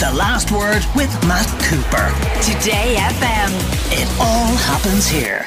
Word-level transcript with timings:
The 0.00 0.10
Last 0.12 0.50
Word 0.50 0.82
with 0.96 1.12
Matt 1.28 1.46
Cooper. 1.60 2.08
Today 2.40 2.96
FM. 2.96 3.50
It 3.92 4.08
all 4.18 4.56
happens 4.56 5.06
here. 5.06 5.46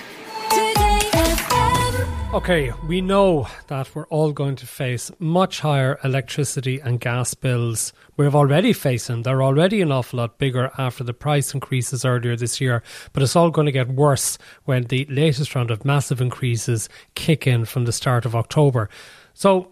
Today 0.51 1.09
FM 1.11 2.35
Okay, 2.35 2.71
we 2.87 3.01
know 3.01 3.47
that 3.65 3.95
we're 3.95 4.05
all 4.09 4.31
going 4.31 4.55
to 4.57 4.67
face 4.67 5.09
much 5.17 5.61
higher 5.61 5.97
electricity 6.03 6.79
and 6.79 6.99
gas 6.99 7.33
bills. 7.33 7.93
We've 8.15 8.35
already 8.35 8.73
faced 8.73 9.07
them. 9.07 9.23
They're 9.23 9.41
already 9.41 9.81
an 9.81 9.91
awful 9.91 10.19
lot 10.19 10.37
bigger 10.37 10.69
after 10.77 11.03
the 11.03 11.15
price 11.15 11.55
increases 11.55 12.05
earlier 12.05 12.35
this 12.35 12.61
year, 12.61 12.83
but 13.11 13.23
it's 13.23 13.35
all 13.35 13.49
going 13.49 13.65
to 13.65 13.71
get 13.71 13.87
worse 13.87 14.37
when 14.65 14.83
the 14.83 15.07
latest 15.09 15.55
round 15.55 15.71
of 15.71 15.83
massive 15.83 16.21
increases 16.21 16.89
kick 17.15 17.47
in 17.47 17.65
from 17.65 17.85
the 17.85 17.91
start 17.91 18.23
of 18.23 18.35
October. 18.35 18.87
So, 19.33 19.71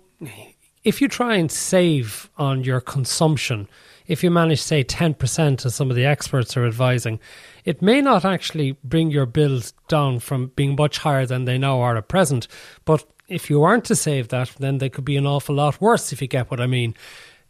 if 0.83 1.01
you 1.01 1.07
try 1.07 1.35
and 1.35 1.51
save 1.51 2.31
on 2.35 2.63
your 2.63 2.81
consumption, 2.81 3.67
if 4.07 4.23
you 4.23 4.31
manage, 4.31 4.61
say, 4.61 4.83
10%, 4.83 5.65
as 5.65 5.75
some 5.75 5.89
of 5.89 5.95
the 5.95 6.05
experts 6.05 6.55
are 6.57 6.65
advising, 6.65 7.19
it 7.65 7.81
may 7.81 8.01
not 8.01 8.25
actually 8.25 8.73
bring 8.83 9.11
your 9.11 9.25
bills 9.25 9.73
down 9.87 10.19
from 10.19 10.47
being 10.55 10.75
much 10.75 10.99
higher 10.99 11.25
than 11.25 11.45
they 11.45 11.57
now 11.57 11.79
are 11.81 11.97
at 11.97 12.07
present. 12.07 12.47
But 12.85 13.05
if 13.27 13.49
you 13.49 13.63
aren't 13.63 13.85
to 13.85 13.95
save 13.95 14.29
that, 14.29 14.53
then 14.59 14.79
they 14.79 14.89
could 14.89 15.05
be 15.05 15.17
an 15.17 15.25
awful 15.25 15.55
lot 15.55 15.79
worse, 15.79 16.11
if 16.11 16.21
you 16.21 16.27
get 16.27 16.51
what 16.51 16.59
I 16.59 16.67
mean. 16.67 16.95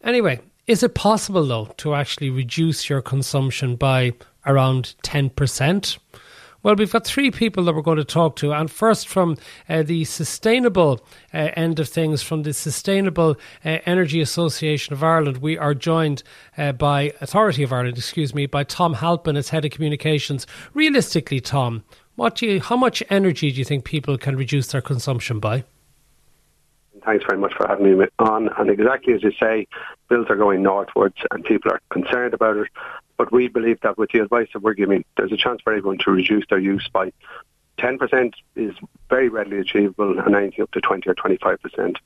Anyway, 0.03 0.39
is 0.67 0.83
it 0.83 0.95
possible, 0.95 1.45
though, 1.45 1.65
to 1.77 1.95
actually 1.95 2.29
reduce 2.29 2.89
your 2.89 3.01
consumption 3.01 3.75
by 3.75 4.13
around 4.45 4.95
10%? 5.03 5.97
Well, 6.63 6.75
we've 6.75 6.91
got 6.91 7.05
three 7.05 7.31
people 7.31 7.63
that 7.63 7.73
we're 7.73 7.81
going 7.81 7.97
to 7.97 8.03
talk 8.03 8.35
to. 8.37 8.53
And 8.53 8.69
first, 8.69 9.07
from 9.07 9.37
uh, 9.67 9.81
the 9.81 10.05
sustainable 10.05 11.01
uh, 11.33 11.49
end 11.55 11.79
of 11.79 11.89
things, 11.89 12.21
from 12.21 12.43
the 12.43 12.53
Sustainable 12.53 13.35
uh, 13.65 13.79
Energy 13.85 14.21
Association 14.21 14.93
of 14.93 15.03
Ireland, 15.03 15.37
we 15.37 15.57
are 15.57 15.73
joined 15.73 16.21
uh, 16.59 16.71
by 16.73 17.13
Authority 17.19 17.63
of 17.63 17.73
Ireland, 17.73 17.97
excuse 17.97 18.35
me, 18.35 18.45
by 18.45 18.63
Tom 18.63 18.93
Halpin 18.93 19.37
as 19.37 19.49
head 19.49 19.65
of 19.65 19.71
communications. 19.71 20.45
Realistically, 20.75 21.39
Tom, 21.39 21.83
what 22.15 22.35
do 22.35 22.45
you, 22.45 22.61
how 22.61 22.77
much 22.77 23.01
energy 23.09 23.51
do 23.51 23.57
you 23.57 23.65
think 23.65 23.83
people 23.83 24.15
can 24.19 24.35
reduce 24.35 24.67
their 24.67 24.81
consumption 24.81 25.39
by? 25.39 25.63
Thanks 27.03 27.25
very 27.27 27.39
much 27.39 27.53
for 27.57 27.67
having 27.67 27.97
me 27.97 28.05
on. 28.19 28.49
And 28.59 28.69
exactly 28.69 29.15
as 29.15 29.23
you 29.23 29.31
say, 29.39 29.67
bills 30.09 30.27
are 30.29 30.35
going 30.35 30.61
northwards 30.61 31.15
and 31.31 31.43
people 31.43 31.71
are 31.71 31.81
concerned 31.91 32.35
about 32.35 32.57
it. 32.57 32.67
But 33.21 33.31
we 33.31 33.49
believe 33.49 33.79
that 33.81 33.99
with 33.99 34.09
the 34.09 34.17
advice 34.17 34.47
that 34.51 34.63
we're 34.63 34.73
giving, 34.73 35.05
there's 35.15 35.31
a 35.31 35.37
chance 35.37 35.61
for 35.63 35.71
everyone 35.71 35.99
to 35.99 36.09
reduce 36.09 36.43
their 36.49 36.57
use 36.57 36.89
by 36.91 37.13
10% 37.77 38.33
is 38.55 38.73
very 39.11 39.29
readily 39.29 39.59
achievable 39.59 40.17
and 40.17 40.35
anything 40.35 40.63
up 40.63 40.71
to 40.71 40.81
20 40.81 41.07
or 41.07 41.13
25%. 41.13 41.97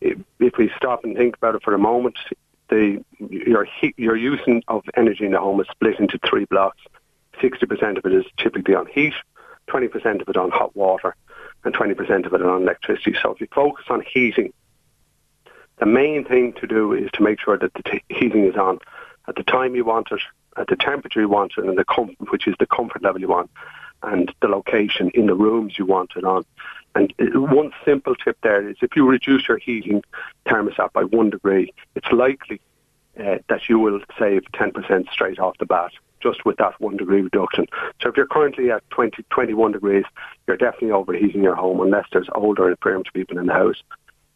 If 0.00 0.56
we 0.56 0.70
stop 0.76 1.02
and 1.02 1.16
think 1.16 1.36
about 1.36 1.56
it 1.56 1.64
for 1.64 1.74
a 1.74 1.78
moment, 1.78 2.16
the, 2.68 3.04
your, 3.18 3.66
your 3.96 4.14
use 4.14 4.38
of 4.68 4.84
energy 4.96 5.26
in 5.26 5.32
the 5.32 5.40
home 5.40 5.60
is 5.60 5.66
split 5.72 5.98
into 5.98 6.20
three 6.24 6.44
blocks. 6.44 6.78
60% 7.40 7.98
of 7.98 8.06
it 8.06 8.12
is 8.12 8.24
typically 8.36 8.76
on 8.76 8.86
heat, 8.86 9.14
20% 9.68 10.22
of 10.22 10.28
it 10.28 10.36
on 10.36 10.52
hot 10.52 10.76
water, 10.76 11.16
and 11.64 11.74
20% 11.74 12.24
of 12.24 12.34
it 12.34 12.40
on 12.40 12.62
electricity. 12.62 13.16
So 13.20 13.32
if 13.32 13.40
you 13.40 13.48
focus 13.52 13.86
on 13.90 14.04
heating, 14.06 14.52
the 15.80 15.86
main 15.86 16.24
thing 16.24 16.52
to 16.60 16.68
do 16.68 16.92
is 16.92 17.10
to 17.14 17.22
make 17.24 17.40
sure 17.40 17.58
that 17.58 17.74
the 17.74 17.82
t- 17.82 18.04
heating 18.08 18.46
is 18.46 18.54
on 18.54 18.78
at 19.26 19.34
the 19.34 19.42
time 19.42 19.74
you 19.74 19.84
want 19.84 20.08
it, 20.12 20.20
at 20.56 20.66
the 20.68 20.76
temperature 20.76 21.20
you 21.20 21.28
want 21.28 21.52
and 21.56 21.78
the 21.78 21.84
com- 21.84 22.16
which 22.30 22.46
is 22.46 22.54
the 22.58 22.66
comfort 22.66 23.02
level 23.02 23.20
you 23.20 23.28
want, 23.28 23.50
and 24.02 24.34
the 24.40 24.48
location 24.48 25.10
in 25.14 25.26
the 25.26 25.34
rooms 25.34 25.78
you 25.78 25.86
want 25.86 26.12
it 26.16 26.24
on. 26.24 26.44
And 26.94 27.12
one 27.34 27.72
simple 27.84 28.14
tip 28.14 28.36
there 28.42 28.68
is 28.68 28.76
if 28.82 28.96
you 28.96 29.08
reduce 29.08 29.48
your 29.48 29.58
heating 29.58 30.02
thermostat 30.46 30.92
by 30.92 31.04
one 31.04 31.30
degree, 31.30 31.72
it's 31.94 32.10
likely 32.12 32.60
uh, 33.18 33.38
that 33.48 33.68
you 33.68 33.78
will 33.78 34.00
save 34.18 34.42
10% 34.54 35.10
straight 35.10 35.38
off 35.38 35.56
the 35.58 35.66
bat 35.66 35.92
just 36.22 36.44
with 36.44 36.56
that 36.58 36.80
one 36.80 36.96
degree 36.96 37.20
reduction. 37.20 37.66
So 38.00 38.08
if 38.08 38.16
you're 38.16 38.26
currently 38.26 38.70
at 38.70 38.88
20, 38.90 39.24
21 39.30 39.72
degrees, 39.72 40.04
you're 40.46 40.56
definitely 40.56 40.92
overheating 40.92 41.42
your 41.42 41.56
home 41.56 41.80
unless 41.80 42.06
there's 42.12 42.28
older 42.34 42.64
and 42.68 42.76
infirmed 42.76 43.08
people 43.12 43.38
in 43.38 43.46
the 43.46 43.52
house. 43.52 43.82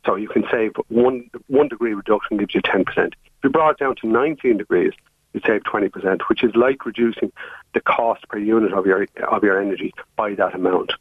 So 0.04 0.16
you 0.16 0.28
can 0.28 0.44
save 0.50 0.72
one 0.88 1.30
one 1.48 1.68
degree 1.68 1.94
reduction 1.94 2.36
gives 2.36 2.54
you 2.54 2.62
10%. 2.62 2.86
If 2.96 3.14
you 3.42 3.50
brought 3.50 3.72
it 3.72 3.78
down 3.78 3.96
to 3.96 4.06
19 4.06 4.56
degrees, 4.56 4.92
you 5.36 5.42
save 5.46 5.62
20%, 5.62 6.22
which 6.28 6.42
is 6.42 6.54
like 6.56 6.84
reducing 6.84 7.30
the 7.74 7.80
cost 7.80 8.26
per 8.28 8.38
unit 8.38 8.72
of 8.72 8.86
your 8.86 9.06
of 9.28 9.44
your 9.44 9.60
energy 9.60 9.94
by 10.16 10.34
that 10.34 10.54
amount. 10.54 10.92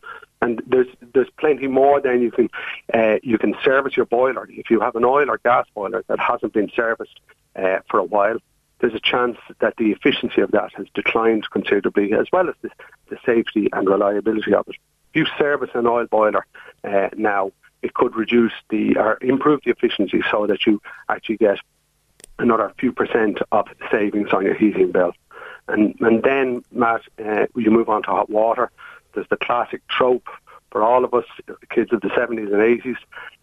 And 0.42 0.62
there's 0.68 0.88
there's 1.14 1.30
plenty 1.40 1.68
more. 1.68 2.00
Then 2.02 2.22
you 2.22 2.32
can 2.32 2.50
uh, 2.94 3.18
you 3.24 3.38
can 3.38 3.56
service 3.64 3.98
your 3.98 4.06
boiler 4.06 4.48
if 4.52 4.70
you 4.70 4.80
have 4.82 4.96
an 4.96 5.06
oil 5.06 5.30
or 5.30 5.40
gas 5.40 5.66
boiler 5.74 6.04
that 6.08 6.20
hasn't 6.20 6.54
been 6.54 6.70
serviced 6.76 7.20
uh, 7.56 7.80
for 7.90 8.00
a 8.00 8.04
while 8.04 8.38
there's 8.80 8.94
a 8.94 9.00
chance 9.00 9.38
that 9.60 9.76
the 9.78 9.92
efficiency 9.92 10.42
of 10.42 10.52
that 10.52 10.72
has 10.74 10.88
declined 10.94 11.50
considerably, 11.50 12.14
as 12.14 12.28
well 12.32 12.50
as 12.50 12.56
the, 12.62 12.70
the 13.10 13.18
safety 13.26 13.70
and 13.74 13.88
reliability 13.88 14.54
of 14.54 14.68
it. 14.68 14.76
If 15.14 15.16
you 15.16 15.26
service 15.38 15.70
an 15.74 15.88
oil 15.88 16.06
boiler 16.06 16.46
uh, 16.84 17.10
now, 17.16 17.52
it 17.82 17.94
could 17.94 18.16
reduce 18.16 18.54
the 18.70 18.98
or 18.98 19.18
improve 19.22 19.62
the 19.64 19.72
efficiency 19.72 20.22
so 20.30 20.48
that 20.48 20.66
you 20.66 20.82
actually 21.08 21.38
get 21.38 21.60
another 22.40 22.74
few 22.80 22.92
percent 22.92 23.40
of 23.52 23.68
savings 23.92 24.30
on 24.34 24.44
your 24.44 24.56
heating 24.56 24.92
bill. 24.92 25.14
And 25.68 25.96
and 26.00 26.24
then, 26.24 26.64
Matt, 26.72 27.02
uh, 27.24 27.48
you 27.56 27.72
move 27.72 27.90
on 27.90 28.04
to 28.04 28.10
hot 28.10 28.30
water. 28.30 28.72
There's 29.14 29.28
the 29.30 29.38
classic 29.38 29.88
trope 29.88 30.28
for 30.72 30.84
all 30.84 31.06
of 31.06 31.14
us, 31.14 31.26
kids 31.70 31.94
of 31.94 32.02
the 32.02 32.10
70s 32.10 32.52
and 32.52 32.82
80s, 32.82 32.98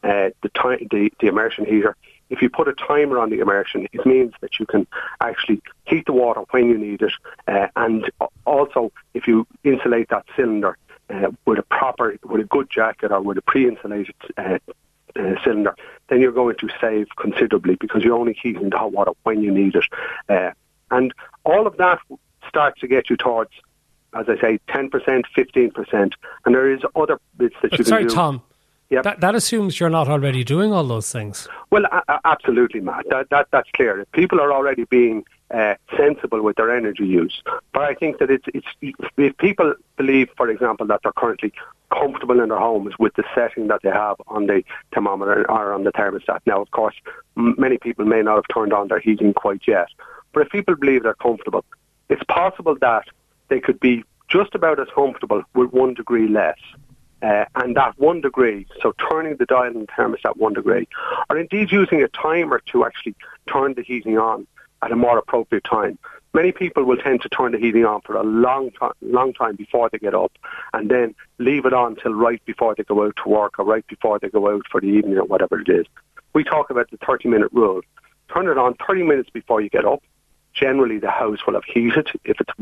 uh, 0.05 0.31
the, 0.43 0.51
the 0.91 1.11
the 1.19 1.27
immersion 1.29 1.65
heater 1.65 1.97
if 2.33 2.41
you 2.41 2.49
put 2.49 2.67
a 2.67 2.73
timer 2.73 3.19
on 3.19 3.29
the 3.29 3.41
immersion, 3.41 3.87
it 3.93 4.07
means 4.07 4.33
that 4.41 4.59
you 4.59 4.65
can 4.65 4.87
actually 5.21 5.61
heat 5.85 6.07
the 6.07 6.15
water 6.15 6.41
when 6.51 6.67
you 6.67 6.79
need 6.79 7.03
it. 7.03 7.13
Uh, 7.47 7.69
and 7.77 8.11
also, 8.47 8.91
if 9.13 9.29
you 9.29 9.47
insulate 9.65 10.09
that 10.09 10.25
cylinder 10.35 10.79
uh, 11.11 11.31
with 11.45 11.59
a 11.59 11.63
proper, 11.63 12.17
with 12.25 12.41
a 12.41 12.45
good 12.45 12.71
jacket 12.71 13.13
or 13.13 13.21
with 13.21 13.37
a 13.37 13.43
pre-insulated 13.43 14.15
uh, 14.39 14.57
uh, 15.19 15.35
cylinder, 15.45 15.75
then 16.09 16.21
you're 16.21 16.33
going 16.33 16.57
to 16.57 16.69
save 16.81 17.09
considerably 17.17 17.77
because 17.77 18.03
you're 18.03 18.17
only 18.17 18.37
heating 18.43 18.71
the 18.71 18.79
hot 18.79 18.93
water 18.93 19.13
when 19.23 19.43
you 19.43 19.51
need 19.51 19.75
it. 19.75 19.85
Uh, 20.29 20.51
and 20.91 21.15
all 21.45 21.67
of 21.67 21.77
that 21.79 21.99
starts 22.49 22.81
to 22.81 22.89
get 22.89 23.09
you 23.11 23.17
towards, 23.17 23.51
as 24.15 24.27
I 24.29 24.39
say, 24.41 24.61
10%, 24.69 24.91
15%. 25.37 26.13
And 26.45 26.55
there 26.55 26.71
is 26.71 26.81
other 26.95 27.19
bits 27.37 27.57
that 27.63 27.79
you 27.79 27.85
sorry, 27.85 28.03
can 28.03 28.09
do. 28.09 28.15
Sorry, 28.15 28.25
Tom. 28.25 28.43
Yep. 28.91 29.05
That, 29.05 29.21
that 29.21 29.35
assumes 29.35 29.81
you're 29.81 29.89
not 29.89 30.09
already 30.09 30.45
doing 30.45 30.71
all 30.71 30.85
those 30.85 31.11
things. 31.11 31.49
Well, 31.71 31.87
a- 31.87 32.21
absolutely, 32.27 32.81
Matt. 32.81 33.07
That, 33.09 33.31
that, 33.31 33.49
that's 33.51 33.71
clear. 33.71 34.05
People 34.13 34.39
are 34.39 34.53
already 34.53 34.85
being 34.85 35.25
uh, 35.53 35.75
sensible 35.97 36.43
with 36.43 36.57
their 36.57 36.75
energy 36.75 37.07
use. 37.07 37.43
But 37.73 37.83
I 37.83 37.95
think 37.95 38.19
that 38.19 38.31
it's, 38.31 38.47
it's 38.55 38.67
if 39.17 39.37
people 39.37 39.75
believe, 39.97 40.29
for 40.37 40.49
example, 40.49 40.87
that 40.87 41.01
they're 41.03 41.13
currently 41.13 41.53
comfortable 41.93 42.41
in 42.41 42.49
their 42.49 42.59
homes 42.59 42.95
with 42.99 43.15
the 43.15 43.25
setting 43.35 43.69
that 43.69 43.81
they 43.83 43.91
have 43.91 44.17
on 44.29 44.47
the 44.47 44.63
thermometer 44.95 45.51
or 45.51 45.73
on 45.75 45.85
the 45.85 45.93
thermostat. 45.93 46.41
Now, 46.47 46.63
of 46.63 46.71
course, 46.71 46.95
m- 47.37 47.55
many 47.59 47.77
people 47.77 48.07
may 48.07 48.23
not 48.23 48.37
have 48.37 48.49
turned 48.53 48.73
on 48.73 48.89
their 48.89 49.01
heating 49.01 49.35
quite 49.35 49.63
yet. 49.67 49.89
But 50.33 50.47
if 50.47 50.49
people 50.51 50.75
believe 50.75 51.03
they're 51.03 51.15
comfortable, 51.15 51.65
it's 52.09 52.25
possible 52.25 52.77
that 52.81 53.05
they 53.49 53.61
could 53.61 53.79
be 53.79 54.05
just 54.29 54.55
about 54.55 54.81
as 54.81 54.89
comfortable 54.95 55.43
with 55.55 55.71
one 55.73 55.93
degree 55.95 56.29
less. 56.29 56.59
Uh, 57.23 57.45
and 57.55 57.77
that 57.77 57.97
one 57.99 58.21
degree, 58.21 58.67
so 58.83 58.93
turning 59.09 59.37
the 59.37 59.47
dial 59.47 59.71
in 59.71 59.81
the 59.81 59.87
thermostat 59.87 60.37
one 60.37 60.55
degree, 60.55 60.89
or 61.31 61.39
indeed 61.39 61.71
using 61.71 62.03
a 62.03 62.09
timer 62.09 62.61
to 62.67 62.85
actually 62.85 63.15
turn 63.47 63.75
the 63.75 63.83
heating 63.83 64.19
on 64.19 64.45
at 64.83 64.93
a 64.93 64.97
more 64.97 65.19
appropriate 65.19 65.65
time. 65.65 65.99
Many 66.35 66.53
people 66.53 66.85
will 66.85 66.97
tend 66.97 67.21
to 67.23 67.29
turn 67.29 67.53
the 67.53 67.59
heating 67.59 67.85
on 67.85 68.01
for 68.01 68.17
a 68.17 68.23
long 68.23 68.71
time, 68.73 68.93
long 69.03 69.35
time 69.35 69.55
before 69.55 69.91
they 69.91 69.99
get 69.99 70.15
up, 70.15 70.33
and 70.73 70.91
then 70.91 71.15
leave 71.39 71.67
it 71.67 71.75
on 71.75 71.97
till 71.97 72.15
right 72.15 72.43
before 72.47 72.75
they 72.75 72.85
go 72.85 73.05
out 73.05 73.17
to 73.23 73.29
work 73.29 73.59
or 73.59 73.67
right 73.67 73.87
before 73.87 74.19
they 74.19 74.29
go 74.29 74.51
out 74.51 74.63
for 74.71 74.81
the 74.81 74.87
evening 74.87 75.19
or 75.19 75.25
whatever 75.25 75.61
it 75.61 75.69
is. 75.69 75.87
We 76.33 76.43
talk 76.43 76.71
about 76.71 76.91
the 76.91 76.97
30-minute 76.99 77.53
rule. 77.53 77.83
Turn 78.33 78.49
it 78.49 78.57
on 78.57 78.75
30 78.87 79.03
minutes 79.03 79.29
before 79.29 79.61
you 79.61 79.69
get 79.69 79.85
up, 79.85 80.03
generally 80.55 80.99
the 80.99 81.11
house 81.11 81.47
will 81.47 81.55
have 81.55 81.65
heated 81.65 82.09
if 82.25 82.39
it's 82.41 82.53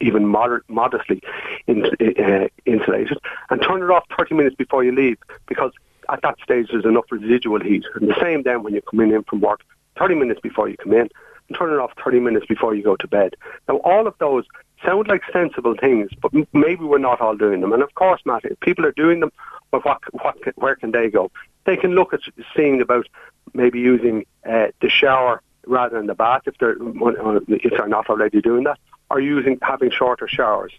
even 0.00 0.26
moder- 0.26 0.64
modestly 0.68 1.22
uh, 1.68 2.48
insulated, 2.66 3.18
and 3.50 3.62
turn 3.62 3.82
it 3.82 3.90
off 3.90 4.04
30 4.16 4.34
minutes 4.34 4.56
before 4.56 4.84
you 4.84 4.92
leave 4.92 5.18
because 5.46 5.72
at 6.08 6.22
that 6.22 6.36
stage 6.42 6.68
there's 6.70 6.84
enough 6.84 7.04
residual 7.10 7.60
heat. 7.60 7.84
And 7.94 8.08
the 8.08 8.20
same 8.20 8.42
then 8.42 8.62
when 8.62 8.72
you're 8.72 8.82
coming 8.82 9.12
in 9.12 9.22
from 9.24 9.40
work, 9.40 9.62
30 9.98 10.14
minutes 10.16 10.40
before 10.40 10.68
you 10.68 10.76
come 10.76 10.92
in, 10.92 11.08
turn 11.56 11.72
it 11.72 11.78
off 11.78 11.92
30 12.02 12.20
minutes 12.20 12.46
before 12.46 12.74
you 12.74 12.82
go 12.82 12.96
to 12.96 13.08
bed. 13.08 13.34
Now 13.68 13.76
all 13.78 14.06
of 14.06 14.14
those 14.18 14.44
sound 14.84 15.08
like 15.08 15.22
sensible 15.32 15.74
things, 15.78 16.10
but 16.20 16.32
maybe 16.52 16.84
we're 16.84 16.98
not 16.98 17.20
all 17.20 17.36
doing 17.36 17.60
them. 17.60 17.72
And 17.72 17.82
of 17.82 17.94
course, 17.94 18.20
Matt, 18.24 18.44
if 18.44 18.58
people 18.60 18.86
are 18.86 18.92
doing 18.92 19.20
them, 19.20 19.32
well, 19.72 19.82
what, 19.82 20.00
what, 20.12 20.36
where 20.56 20.76
can 20.76 20.92
they 20.92 21.10
go? 21.10 21.30
They 21.64 21.76
can 21.76 21.94
look 21.94 22.14
at 22.14 22.20
seeing 22.56 22.80
about 22.80 23.06
maybe 23.54 23.78
using 23.78 24.26
uh, 24.48 24.68
the 24.80 24.88
shower 24.88 25.42
rather 25.66 25.96
than 25.96 26.06
the 26.06 26.14
bath 26.14 26.42
if 26.46 26.56
they're 26.58 26.76
if 26.80 27.70
they're 27.70 27.88
not 27.88 28.08
already 28.08 28.40
doing 28.40 28.64
that, 28.64 28.78
or 29.10 29.20
using 29.20 29.58
having 29.62 29.90
shorter 29.90 30.26
showers. 30.26 30.72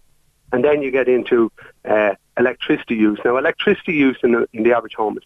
And 0.51 0.65
then 0.65 0.81
you 0.81 0.91
get 0.91 1.07
into 1.07 1.51
uh, 1.85 2.15
electricity 2.37 2.95
use. 2.95 3.19
Now, 3.23 3.37
electricity 3.37 3.93
use 3.93 4.17
in 4.23 4.33
the, 4.33 4.49
in 4.51 4.63
the 4.63 4.75
average 4.75 4.95
home 4.95 5.17
is, 5.17 5.23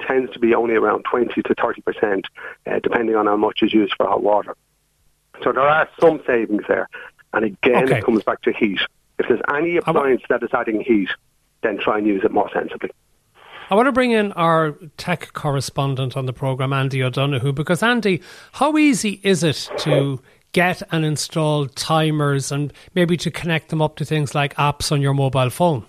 tends 0.00 0.32
to 0.32 0.38
be 0.38 0.54
only 0.54 0.74
around 0.74 1.04
20 1.04 1.42
to 1.42 1.54
30 1.54 1.82
percent, 1.82 2.26
uh, 2.66 2.78
depending 2.78 3.16
on 3.16 3.26
how 3.26 3.36
much 3.36 3.62
is 3.62 3.74
used 3.74 3.94
for 3.96 4.06
hot 4.06 4.22
water. 4.22 4.56
So 5.42 5.52
there 5.52 5.62
are 5.68 5.88
some 6.00 6.20
savings 6.26 6.62
there. 6.68 6.88
And 7.32 7.44
again, 7.44 7.84
Okay. 7.84 7.98
it 7.98 8.04
comes 8.04 8.22
back 8.22 8.42
to 8.42 8.52
heat. 8.52 8.80
If 9.18 9.28
there's 9.28 9.40
any 9.54 9.76
appliance 9.76 10.22
that 10.28 10.42
is 10.42 10.50
adding 10.52 10.80
heat, 10.80 11.08
then 11.62 11.78
try 11.78 11.98
and 11.98 12.06
use 12.06 12.22
it 12.24 12.32
more 12.32 12.50
sensibly. 12.52 12.90
I 13.70 13.74
want 13.74 13.86
to 13.86 13.92
bring 13.92 14.10
in 14.10 14.32
our 14.32 14.72
tech 14.98 15.32
correspondent 15.32 16.16
on 16.16 16.26
the 16.26 16.32
programme, 16.32 16.72
Andy 16.72 17.02
O'Donoghue, 17.02 17.52
because 17.52 17.82
Andy, 17.82 18.20
how 18.52 18.76
easy 18.76 19.20
is 19.22 19.42
it 19.42 19.70
to 19.78 20.20
get 20.52 20.82
and 20.92 21.04
install 21.06 21.66
timers 21.68 22.52
and 22.52 22.72
maybe 22.94 23.16
to 23.16 23.30
connect 23.30 23.68
them 23.70 23.80
up 23.80 23.96
to 23.96 24.04
things 24.04 24.34
like 24.34 24.54
apps 24.56 24.92
on 24.92 25.00
your 25.00 25.14
mobile 25.14 25.48
phone? 25.48 25.86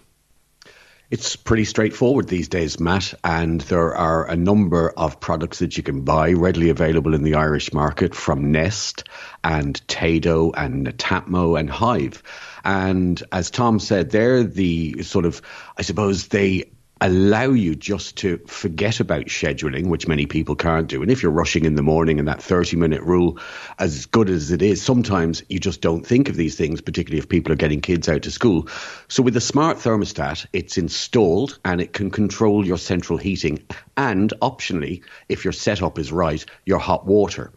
It's 1.14 1.36
pretty 1.36 1.66
straightforward 1.66 2.28
these 2.28 2.48
days, 2.48 2.80
Matt, 2.80 3.14
and 3.24 3.62
there 3.62 3.96
are 3.96 4.28
a 4.28 4.36
number 4.36 4.90
of 4.98 5.20
products 5.20 5.60
that 5.60 5.78
you 5.78 5.84
can 5.84 6.02
buy 6.02 6.32
readily 6.34 6.72
available 6.72 7.14
in 7.14 7.22
the 7.22 7.36
Irish 7.36 7.72
market 7.72 8.16
from 8.16 8.52
Nest 8.52 9.04
and 9.44 9.80
Tado 9.86 10.52
and 10.58 10.98
Tapo 10.98 11.56
and 11.56 11.70
Hive. 11.70 12.24
And 12.66 13.22
as 13.32 13.52
Tom 13.52 13.80
said, 13.80 14.10
they're 14.10 14.44
the 14.44 15.04
sort 15.04 15.26
of, 15.26 15.44
I 15.78 15.84
suppose 15.84 16.30
they 16.30 16.72
allow 17.04 17.50
you 17.50 17.76
just 17.76 18.16
to 18.16 18.38
forget 18.48 19.02
about 19.02 19.26
scheduling, 19.26 19.88
which 19.88 20.08
many 20.08 20.26
people 20.26 20.56
can't 20.56 20.88
do. 20.88 21.02
And 21.02 21.12
if 21.12 21.22
you're 21.22 21.34
rushing 21.34 21.66
in 21.66 21.76
the 21.76 21.84
morning 21.84 22.18
and 22.18 22.30
that 22.30 22.42
30 22.42 22.78
minute 22.78 23.02
rule, 23.02 23.40
as 23.78 24.06
good 24.06 24.30
as 24.30 24.52
it 24.52 24.62
is, 24.62 24.82
sometimes 24.82 25.44
you 25.50 25.60
just 25.60 25.82
don't 25.82 26.08
think 26.08 26.30
of 26.30 26.38
these 26.38 26.56
things, 26.56 26.80
particularly 26.80 27.20
if 27.20 27.28
people 27.28 27.52
are 27.52 27.58
getting 27.58 27.82
kids 27.82 28.08
out 28.08 28.22
to 28.22 28.32
school. 28.32 28.70
So 29.10 29.22
with 29.22 29.34
the 29.34 29.42
smart 29.42 29.80
thermostat, 29.80 30.46
it's 30.54 30.78
installed 30.78 31.60
and 31.66 31.82
it 31.82 31.92
can 31.92 32.10
control 32.10 32.66
your 32.66 32.78
central 32.78 33.20
heating 33.20 33.66
and 33.98 34.32
optionally, 34.42 35.04
if 35.28 35.44
your 35.44 35.52
setup 35.52 36.00
is 36.00 36.10
right, 36.14 36.44
your 36.66 36.80
hot 36.80 37.06
water. 37.06 37.52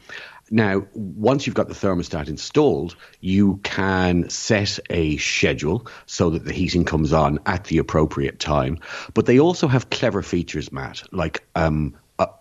Now, 0.50 0.87
once 0.94 1.46
you've 1.46 1.56
got 1.56 1.69
the 1.69 1.75
thermostat 1.75 2.28
installed, 2.28 2.96
you 3.20 3.58
can 3.64 4.28
set 4.31 4.78
a 4.90 5.16
schedule 5.16 5.87
so 6.06 6.31
that 6.31 6.44
the 6.44 6.52
heating 6.52 6.84
comes 6.84 7.12
on 7.12 7.40
at 7.46 7.64
the 7.64 7.78
appropriate 7.78 8.38
time. 8.38 8.78
But 9.14 9.26
they 9.26 9.40
also 9.40 9.66
have 9.66 9.90
clever 9.90 10.22
features, 10.22 10.70
Matt, 10.70 11.02
like 11.12 11.44
um, 11.56 11.96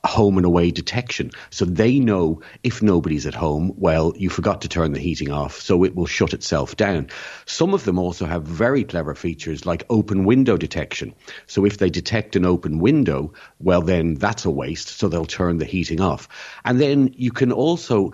home 0.06 0.38
and 0.38 0.46
away 0.46 0.72
detection. 0.72 1.32
So 1.50 1.66
they 1.66 2.00
know 2.00 2.42
if 2.64 2.82
nobody's 2.82 3.26
at 3.26 3.36
home, 3.36 3.74
well, 3.76 4.14
you 4.16 4.30
forgot 4.30 4.62
to 4.62 4.70
turn 4.70 4.94
the 4.94 5.00
heating 5.00 5.32
off, 5.32 5.60
so 5.60 5.84
it 5.84 5.96
will 5.96 6.06
shut 6.06 6.34
itself 6.34 6.78
down. 6.78 7.10
Some 7.46 7.74
of 7.74 7.84
them 7.84 8.00
also 8.00 8.26
have 8.26 8.44
very 8.44 8.84
clever 8.84 9.16
features 9.16 9.66
like 9.66 9.84
open 9.90 10.24
window 10.24 10.58
detection. 10.58 11.14
So 11.48 11.66
if 11.66 11.78
they 11.78 11.90
detect 11.90 12.36
an 12.36 12.46
open 12.46 12.80
window, 12.80 13.34
well, 13.60 13.82
then 13.82 14.16
that's 14.16 14.46
a 14.46 14.52
waste, 14.52 14.90
so 14.90 15.10
they'll 15.10 15.26
turn 15.26 15.58
the 15.58 15.66
heating 15.66 16.00
off. 16.00 16.28
And 16.64 16.80
then 16.80 17.14
you 17.18 17.32
can 17.32 17.52
also 17.52 18.14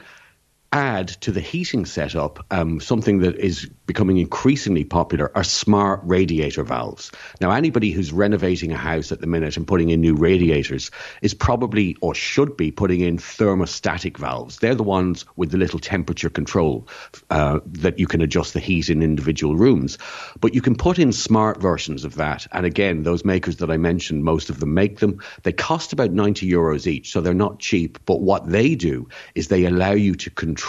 add 0.72 1.10
to 1.10 1.32
the 1.32 1.42
heating 1.42 1.86
setup 1.86 2.46
um, 2.50 2.80
something 2.80 3.20
that 3.20 3.36
is 3.36 3.70
becoming 3.86 4.18
increasingly 4.18 4.86
popular 4.86 5.30
are 5.36 5.44
smart 5.44 6.00
radiator 6.06 6.64
valves. 6.64 7.12
Now, 7.42 7.52
anybody 7.52 7.92
who's 7.92 8.14
renovating 8.14 8.72
a 8.72 8.78
house 8.78 9.12
at 9.12 9.20
the 9.20 9.28
minute 9.28 9.58
and 9.58 9.68
putting 9.68 9.90
in 9.90 10.00
new 10.00 10.16
radiators 10.16 10.92
is 11.22 11.34
probably 11.34 11.98
or 12.00 12.16
should 12.16 12.56
be 12.56 12.72
putting 12.72 13.02
in 13.02 13.18
thermostatic 13.18 14.18
valves. 14.18 14.60
They're 14.60 14.76
the 14.76 14.84
ones 14.84 15.26
with 15.36 15.52
the 15.52 15.58
little 15.58 15.80
temperature 15.80 16.30
control 16.30 16.88
uh, 17.30 17.60
that 17.66 18.00
you 18.00 18.08
can 18.08 18.22
adjust 18.22 18.54
the 18.54 18.62
heat 18.62 18.90
in 18.90 19.04
individual 19.04 19.58
rooms. 19.58 19.98
But 20.40 20.54
you 20.54 20.62
can 20.62 20.76
put 20.76 20.98
in 20.98 21.12
smart 21.12 21.62
versions 21.62 22.06
of 22.06 22.16
that. 22.16 22.48
And 22.54 22.66
again, 22.66 23.04
those 23.04 23.26
makers 23.26 23.58
that 23.58 23.70
I 23.70 23.76
mentioned, 23.76 24.24
most 24.24 24.50
of 24.50 24.62
them 24.62 24.74
make 24.74 25.00
them. 25.00 25.20
They 25.44 25.52
cost 25.52 25.92
about 25.92 26.12
90 26.12 26.50
euros 26.50 26.88
each, 26.88 27.12
so 27.12 27.20
they're 27.20 27.34
not 27.34 27.60
cheap. 27.60 28.00
But 28.06 28.22
what 28.22 28.50
they 28.50 28.76
do 28.76 29.10
is 29.36 29.50
they 29.50 29.66
allow 29.66 29.92
you 29.92 30.16
to 30.16 30.30
control 30.30 30.61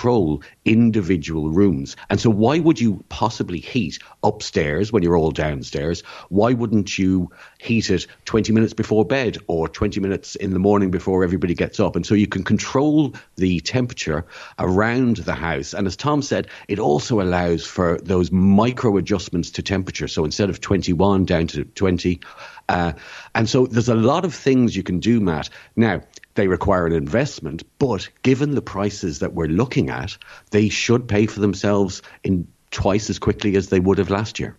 individual 0.64 1.50
rooms. 1.50 1.96
And 2.10 2.20
so, 2.20 2.30
why 2.30 2.58
would 2.58 2.80
you 2.80 3.04
possibly 3.08 3.58
heat 3.58 3.98
upstairs 4.22 4.92
when 4.92 5.02
you're 5.02 5.16
all 5.16 5.30
downstairs? 5.30 6.02
Why 6.28 6.52
wouldn't 6.52 6.98
you 6.98 7.30
heat 7.58 7.90
it 7.90 8.06
20 8.24 8.52
minutes 8.52 8.72
before 8.72 9.04
bed 9.04 9.38
or 9.46 9.68
20 9.68 10.00
minutes 10.00 10.34
in 10.34 10.52
the 10.52 10.58
morning 10.58 10.90
before 10.90 11.24
everybody 11.24 11.54
gets 11.54 11.80
up? 11.80 11.96
And 11.96 12.06
so, 12.06 12.14
you 12.14 12.26
can 12.26 12.44
control 12.44 13.14
the 13.36 13.60
temperature 13.60 14.24
around 14.58 15.18
the 15.18 15.34
house. 15.34 15.74
And 15.74 15.86
as 15.86 15.96
Tom 15.96 16.22
said, 16.22 16.48
it 16.68 16.78
also 16.78 17.20
allows 17.20 17.66
for 17.66 17.98
those 17.98 18.32
micro 18.32 18.96
adjustments 18.96 19.50
to 19.52 19.62
temperature. 19.62 20.08
So, 20.08 20.24
instead 20.24 20.50
of 20.50 20.60
21 20.60 21.24
down 21.24 21.46
to 21.48 21.64
20. 21.64 22.20
Uh, 22.68 22.92
and 23.34 23.48
so, 23.48 23.66
there's 23.66 23.88
a 23.88 23.94
lot 23.94 24.24
of 24.24 24.34
things 24.34 24.76
you 24.76 24.82
can 24.82 25.00
do, 25.00 25.20
Matt. 25.20 25.50
Now, 25.76 26.02
they 26.34 26.48
require 26.48 26.86
an 26.86 26.92
investment, 26.92 27.62
but 27.78 28.08
given 28.22 28.54
the 28.54 28.62
prices 28.62 29.18
that 29.18 29.34
we're 29.34 29.46
looking 29.46 29.90
at, 29.90 30.16
they 30.50 30.68
should 30.68 31.08
pay 31.08 31.26
for 31.26 31.40
themselves 31.40 32.02
in 32.24 32.46
twice 32.70 33.10
as 33.10 33.18
quickly 33.18 33.56
as 33.56 33.68
they 33.68 33.80
would 33.80 33.98
have 33.98 34.10
last 34.10 34.40
year. 34.40 34.56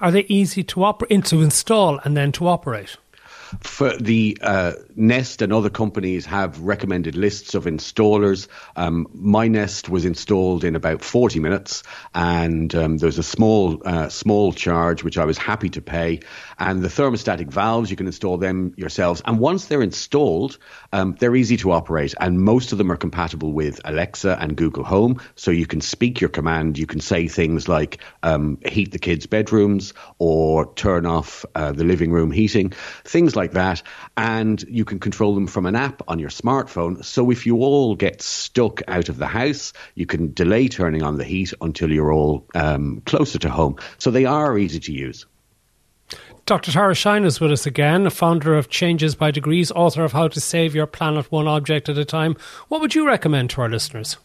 Are 0.00 0.10
they 0.10 0.24
easy 0.28 0.64
to 0.64 0.84
operate, 0.84 1.24
to 1.26 1.42
install 1.42 1.98
and 2.04 2.16
then 2.16 2.32
to 2.32 2.48
operate? 2.48 2.96
For 3.60 3.96
the 3.96 4.38
uh, 4.40 4.72
Nest 4.94 5.42
and 5.42 5.52
other 5.52 5.70
companies 5.70 6.26
have 6.26 6.60
recommended 6.60 7.16
lists 7.16 7.54
of 7.54 7.64
installers. 7.64 8.48
Um, 8.76 9.06
my 9.12 9.48
Nest 9.48 9.88
was 9.88 10.04
installed 10.04 10.64
in 10.64 10.76
about 10.76 11.02
40 11.02 11.40
minutes, 11.40 11.82
and 12.14 12.74
um, 12.74 12.98
there's 12.98 13.18
a 13.18 13.22
small 13.22 13.82
uh, 13.84 14.08
small 14.08 14.52
charge 14.52 15.02
which 15.04 15.18
I 15.18 15.24
was 15.24 15.38
happy 15.38 15.68
to 15.70 15.80
pay. 15.80 16.20
And 16.58 16.82
the 16.82 16.88
thermostatic 16.88 17.48
valves, 17.50 17.90
you 17.90 17.96
can 17.96 18.06
install 18.06 18.38
them 18.38 18.74
yourselves. 18.76 19.22
And 19.24 19.38
once 19.38 19.66
they're 19.66 19.82
installed, 19.82 20.58
um, 20.92 21.16
they're 21.18 21.36
easy 21.36 21.56
to 21.58 21.72
operate, 21.72 22.14
and 22.20 22.40
most 22.40 22.72
of 22.72 22.78
them 22.78 22.90
are 22.90 22.96
compatible 22.96 23.52
with 23.52 23.80
Alexa 23.84 24.36
and 24.40 24.56
Google 24.56 24.84
Home. 24.84 25.20
So 25.36 25.50
you 25.50 25.66
can 25.66 25.80
speak 25.80 26.20
your 26.20 26.30
command. 26.30 26.78
You 26.78 26.86
can 26.86 27.00
say 27.00 27.28
things 27.28 27.68
like 27.68 27.98
um, 28.22 28.58
heat 28.66 28.92
the 28.92 28.98
kids' 28.98 29.26
bedrooms 29.26 29.94
or 30.18 30.72
turn 30.74 31.06
off 31.06 31.44
uh, 31.54 31.72
the 31.72 31.84
living 31.84 32.10
room 32.10 32.30
heating, 32.30 32.70
things 33.04 33.33
like 33.36 33.52
that. 33.52 33.82
And 34.16 34.62
you 34.68 34.84
can 34.84 34.98
control 34.98 35.34
them 35.34 35.46
from 35.46 35.66
an 35.66 35.76
app 35.76 36.02
on 36.08 36.18
your 36.18 36.30
smartphone. 36.30 37.04
So 37.04 37.30
if 37.30 37.46
you 37.46 37.58
all 37.58 37.94
get 37.94 38.22
stuck 38.22 38.80
out 38.88 39.08
of 39.08 39.18
the 39.18 39.26
house, 39.26 39.72
you 39.94 40.06
can 40.06 40.32
delay 40.32 40.68
turning 40.68 41.02
on 41.02 41.16
the 41.16 41.24
heat 41.24 41.52
until 41.60 41.90
you're 41.90 42.12
all 42.12 42.46
um, 42.54 43.02
closer 43.06 43.38
to 43.40 43.50
home. 43.50 43.76
So 43.98 44.10
they 44.10 44.24
are 44.24 44.58
easy 44.58 44.80
to 44.80 44.92
use. 44.92 45.26
Dr. 46.46 46.72
Tara 46.72 46.94
Shine 46.94 47.24
is 47.24 47.40
with 47.40 47.52
us 47.52 47.64
again, 47.64 48.06
a 48.06 48.10
founder 48.10 48.54
of 48.54 48.68
Changes 48.68 49.14
by 49.14 49.30
Degrees, 49.30 49.70
author 49.70 50.04
of 50.04 50.12
How 50.12 50.28
to 50.28 50.40
Save 50.40 50.74
Your 50.74 50.86
Planet 50.86 51.32
One 51.32 51.48
Object 51.48 51.88
at 51.88 51.96
a 51.96 52.04
Time. 52.04 52.36
What 52.68 52.82
would 52.82 52.94
you 52.94 53.06
recommend 53.06 53.48
to 53.50 53.62
our 53.62 53.70
listeners? 53.70 54.18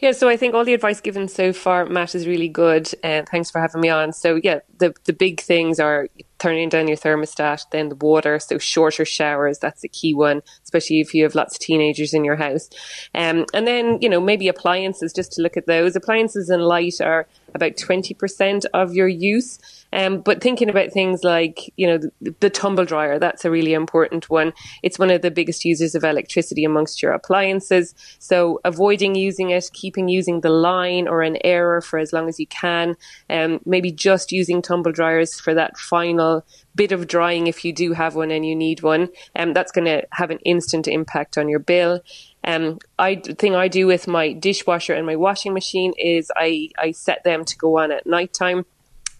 Yeah, 0.00 0.10
so 0.10 0.28
I 0.28 0.36
think 0.36 0.54
all 0.54 0.64
the 0.64 0.74
advice 0.74 1.00
given 1.00 1.28
so 1.28 1.52
far, 1.52 1.86
Matt, 1.86 2.16
is 2.16 2.26
really 2.26 2.48
good. 2.48 2.92
Uh, 3.04 3.22
thanks 3.30 3.50
for 3.50 3.60
having 3.60 3.80
me 3.80 3.90
on. 3.90 4.12
So 4.12 4.40
yeah, 4.42 4.58
the 4.78 4.92
the 5.04 5.12
big 5.12 5.40
things 5.40 5.78
are 5.78 6.08
turning 6.38 6.68
down 6.68 6.88
your 6.88 6.96
thermostat, 6.96 7.64
then 7.70 7.88
the 7.88 7.96
water, 7.96 8.38
so 8.38 8.58
shorter 8.58 9.04
showers. 9.04 9.58
That's 9.58 9.80
the 9.80 9.88
key 9.88 10.14
one, 10.14 10.42
especially 10.64 11.00
if 11.00 11.14
you 11.14 11.22
have 11.22 11.34
lots 11.34 11.54
of 11.54 11.60
teenagers 11.60 12.12
in 12.12 12.24
your 12.24 12.36
house. 12.36 12.68
Um, 13.14 13.46
and 13.54 13.66
then 13.66 13.98
you 14.00 14.08
know 14.08 14.20
maybe 14.20 14.48
appliances, 14.48 15.12
just 15.12 15.32
to 15.32 15.42
look 15.42 15.56
at 15.56 15.66
those. 15.66 15.96
Appliances 15.96 16.48
and 16.50 16.62
light 16.62 17.00
are 17.00 17.26
about 17.54 17.76
twenty 17.76 18.14
percent 18.14 18.66
of 18.74 18.94
your 18.94 19.08
use. 19.08 19.58
Um, 19.94 20.22
but 20.22 20.42
thinking 20.42 20.68
about 20.68 20.92
things 20.92 21.22
like, 21.22 21.72
you 21.76 21.86
know, 21.86 21.98
the, 22.20 22.34
the, 22.40 22.50
tumble 22.50 22.84
dryer, 22.84 23.20
that's 23.20 23.44
a 23.44 23.50
really 23.50 23.74
important 23.74 24.28
one. 24.28 24.52
It's 24.82 24.98
one 24.98 25.10
of 25.10 25.22
the 25.22 25.30
biggest 25.30 25.64
users 25.64 25.94
of 25.94 26.02
electricity 26.02 26.64
amongst 26.64 27.00
your 27.00 27.12
appliances. 27.12 27.94
So 28.18 28.60
avoiding 28.64 29.14
using 29.14 29.50
it, 29.50 29.70
keeping 29.72 30.08
using 30.08 30.40
the 30.40 30.50
line 30.50 31.06
or 31.06 31.22
an 31.22 31.38
error 31.44 31.80
for 31.80 32.00
as 32.00 32.12
long 32.12 32.28
as 32.28 32.40
you 32.40 32.48
can. 32.48 32.96
Um, 33.30 33.60
maybe 33.64 33.92
just 33.92 34.32
using 34.32 34.62
tumble 34.62 34.90
dryers 34.90 35.38
for 35.38 35.54
that 35.54 35.78
final 35.78 36.44
bit 36.74 36.90
of 36.90 37.06
drying 37.06 37.46
if 37.46 37.64
you 37.64 37.72
do 37.72 37.92
have 37.92 38.16
one 38.16 38.32
and 38.32 38.44
you 38.44 38.56
need 38.56 38.82
one. 38.82 39.10
Um, 39.36 39.52
that's 39.52 39.70
going 39.70 39.84
to 39.84 40.04
have 40.10 40.30
an 40.30 40.38
instant 40.40 40.88
impact 40.88 41.38
on 41.38 41.48
your 41.48 41.60
bill. 41.60 42.00
Um, 42.44 42.78
I 42.98 43.16
thing 43.16 43.54
I 43.54 43.68
do 43.68 43.86
with 43.86 44.06
my 44.06 44.32
dishwasher 44.32 44.94
and 44.94 45.06
my 45.06 45.16
washing 45.16 45.54
machine 45.54 45.94
is 45.98 46.30
I, 46.36 46.70
I 46.78 46.92
set 46.92 47.24
them 47.24 47.44
to 47.44 47.56
go 47.56 47.78
on 47.78 47.90
at 47.90 48.06
night 48.06 48.34
time 48.34 48.66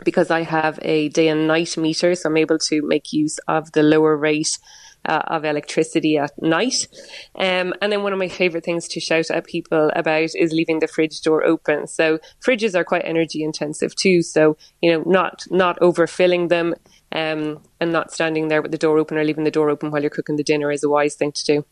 because 0.05 0.31
I 0.31 0.43
have 0.43 0.79
a 0.83 1.09
day 1.09 1.29
and 1.29 1.47
night 1.47 1.77
meter, 1.77 2.15
so 2.15 2.29
I'm 2.29 2.37
able 2.37 2.59
to 2.59 2.83
make 2.83 3.13
use 3.13 3.39
of 3.49 3.73
the 3.73 3.83
lower 3.83 4.17
rate 4.17 4.59
uh, 5.07 5.23
of 5.27 5.45
electricity 5.45 6.17
at 6.17 6.31
night. 6.43 6.87
Um, 7.35 7.75
and 7.81 7.93
then 7.93 8.03
one 8.03 8.13
of 8.13 8.19
my 8.19 8.29
favorite 8.29 8.65
things 8.65 8.89
to 8.89 9.01
shout 9.01 9.31
at 9.31 9.47
people 9.47 9.91
about 9.95 10.31
is 10.35 10.53
leaving 10.53 10.81
the 10.81 10.89
fridge 10.89 11.21
door 11.21 11.45
open. 11.45 11.87
So 11.87 12.19
fridges 12.45 12.75
are 12.75 12.85
quite 12.85 13.05
energy 13.05 13.43
intensive 13.43 13.95
too. 13.95 14.23
So 14.23 14.57
you 14.81 14.93
know, 14.93 15.03
not 15.07 15.45
not 15.51 15.79
overfilling 15.81 16.49
them 16.49 16.75
um, 17.13 17.63
and 17.81 17.93
not 17.93 18.13
standing 18.13 18.49
there 18.49 18.63
with 18.63 18.73
the 18.73 18.79
door 18.79 18.99
open 18.99 19.17
or 19.17 19.25
leaving 19.25 19.45
the 19.45 19.51
door 19.51 19.71
open 19.71 19.91
while 19.91 20.01
you're 20.01 20.11
cooking 20.11 20.37
the 20.37 20.45
dinner 20.45 20.71
is 20.71 20.85
a 20.85 20.89
wise 20.89 21.15
thing 21.15 21.33
to 21.33 21.45
do. 21.45 21.65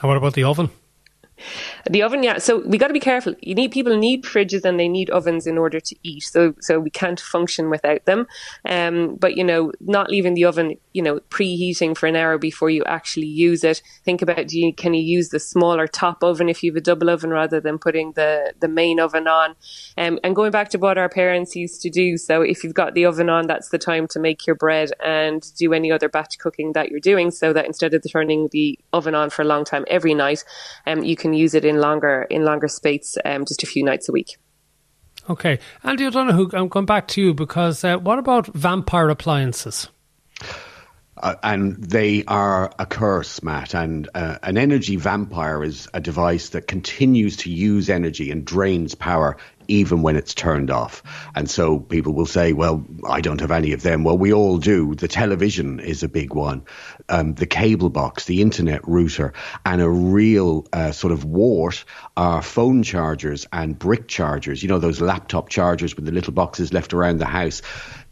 And 0.00 0.08
what 0.08 0.16
about 0.16 0.34
the 0.34 0.44
oven? 0.44 0.70
The 1.90 2.02
oven, 2.02 2.22
yeah. 2.22 2.38
So 2.38 2.58
we 2.66 2.78
got 2.78 2.88
to 2.88 2.94
be 2.94 3.00
careful. 3.00 3.34
You 3.40 3.54
need 3.54 3.72
people 3.72 3.96
need 3.96 4.24
fridges 4.24 4.64
and 4.64 4.78
they 4.78 4.88
need 4.88 5.10
ovens 5.10 5.46
in 5.46 5.58
order 5.58 5.80
to 5.80 5.96
eat. 6.02 6.22
So 6.22 6.54
so 6.60 6.78
we 6.78 6.90
can't 6.90 7.20
function 7.20 7.70
without 7.70 8.04
them. 8.04 8.26
Um, 8.64 9.16
but 9.16 9.36
you 9.36 9.44
know, 9.44 9.72
not 9.80 10.10
leaving 10.10 10.34
the 10.34 10.44
oven, 10.44 10.76
you 10.92 11.02
know, 11.02 11.20
preheating 11.30 11.96
for 11.96 12.06
an 12.06 12.16
hour 12.16 12.38
before 12.38 12.70
you 12.70 12.84
actually 12.84 13.26
use 13.26 13.64
it. 13.64 13.82
Think 14.04 14.22
about 14.22 14.48
do 14.48 14.58
you, 14.58 14.72
can 14.72 14.94
you 14.94 15.02
use 15.02 15.30
the 15.30 15.40
smaller 15.40 15.86
top 15.86 16.22
oven 16.22 16.48
if 16.48 16.62
you 16.62 16.70
have 16.70 16.76
a 16.76 16.80
double 16.80 17.10
oven 17.10 17.30
rather 17.30 17.60
than 17.60 17.78
putting 17.78 18.12
the 18.12 18.54
the 18.60 18.68
main 18.68 19.00
oven 19.00 19.26
on. 19.26 19.56
Um, 19.98 20.18
and 20.22 20.36
going 20.36 20.50
back 20.50 20.70
to 20.70 20.78
what 20.78 20.98
our 20.98 21.08
parents 21.08 21.56
used 21.56 21.82
to 21.82 21.90
do. 21.90 22.16
So 22.16 22.42
if 22.42 22.64
you've 22.64 22.74
got 22.74 22.94
the 22.94 23.04
oven 23.06 23.28
on, 23.28 23.46
that's 23.46 23.68
the 23.68 23.78
time 23.78 24.06
to 24.08 24.20
make 24.20 24.46
your 24.46 24.56
bread 24.56 24.90
and 25.04 25.44
do 25.56 25.72
any 25.72 25.90
other 25.90 26.08
batch 26.08 26.38
cooking 26.38 26.72
that 26.72 26.90
you're 26.90 27.00
doing. 27.00 27.30
So 27.30 27.52
that 27.52 27.66
instead 27.66 27.94
of 27.94 28.04
turning 28.10 28.48
the 28.52 28.78
oven 28.92 29.14
on 29.14 29.30
for 29.30 29.42
a 29.42 29.46
long 29.46 29.64
time 29.64 29.84
every 29.88 30.14
night, 30.14 30.44
um, 30.86 31.02
you 31.02 31.16
can 31.16 31.23
use 31.32 31.54
it 31.54 31.64
in 31.64 31.80
longer 31.80 32.26
in 32.28 32.44
longer 32.44 32.68
spates, 32.68 33.16
um, 33.24 33.44
just 33.44 33.62
a 33.62 33.66
few 33.66 33.84
nights 33.84 34.08
a 34.08 34.12
week. 34.12 34.36
Okay, 35.30 35.58
Andy 35.82 36.04
O'Donoghue, 36.04 36.50
I'm 36.52 36.68
going 36.68 36.84
back 36.84 37.08
to 37.08 37.22
you 37.22 37.32
because 37.32 37.82
uh, 37.82 37.96
what 37.96 38.18
about 38.18 38.46
vampire 38.48 39.08
appliances? 39.08 39.88
Uh, 41.16 41.36
and 41.42 41.76
they 41.76 42.24
are 42.24 42.70
a 42.78 42.84
curse, 42.84 43.42
Matt. 43.42 43.74
And 43.74 44.08
uh, 44.14 44.38
an 44.42 44.58
energy 44.58 44.96
vampire 44.96 45.64
is 45.64 45.88
a 45.94 46.00
device 46.00 46.50
that 46.50 46.66
continues 46.66 47.38
to 47.38 47.50
use 47.50 47.88
energy 47.88 48.30
and 48.30 48.44
drains 48.44 48.94
power 48.94 49.38
even 49.68 50.02
when 50.02 50.16
it's 50.16 50.34
turned 50.34 50.70
off. 50.70 51.02
And 51.34 51.48
so 51.48 51.78
people 51.78 52.12
will 52.12 52.26
say, 52.26 52.52
well, 52.52 52.84
I 53.08 53.20
don't 53.20 53.40
have 53.40 53.50
any 53.50 53.72
of 53.72 53.82
them. 53.82 54.04
Well, 54.04 54.18
we 54.18 54.32
all 54.32 54.58
do. 54.58 54.94
The 54.94 55.08
television 55.08 55.80
is 55.80 56.02
a 56.02 56.08
big 56.08 56.34
one, 56.34 56.64
um, 57.08 57.34
the 57.34 57.46
cable 57.46 57.90
box, 57.90 58.24
the 58.24 58.42
internet 58.42 58.86
router, 58.86 59.32
and 59.64 59.80
a 59.80 59.88
real 59.88 60.66
uh, 60.72 60.92
sort 60.92 61.12
of 61.12 61.24
wart 61.24 61.84
are 62.16 62.42
phone 62.42 62.82
chargers 62.82 63.46
and 63.52 63.78
brick 63.78 64.08
chargers. 64.08 64.62
You 64.62 64.68
know, 64.68 64.78
those 64.78 65.00
laptop 65.00 65.48
chargers 65.48 65.96
with 65.96 66.04
the 66.04 66.12
little 66.12 66.32
boxes 66.32 66.72
left 66.72 66.92
around 66.92 67.18
the 67.18 67.26
house. 67.26 67.62